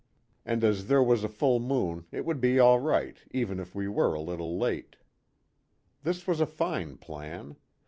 And 0.47 0.63
as 0.63 0.87
there 0.87 1.03
was 1.03 1.23
a 1.23 1.29
full 1.29 1.59
moon 1.59 2.07
it 2.11 2.25
would 2.25 2.41
be 2.41 2.57
all 2.57 2.79
right 2.79 3.19
even 3.29 3.59
if 3.59 3.75
we 3.75 3.87
were 3.87 4.15
a 4.15 4.19
little 4.19 4.57
late. 4.57 4.95
This 6.01 6.25
was 6.25 6.41
a 6.41 6.47
fine 6.47 6.97
plan. 6.97 7.55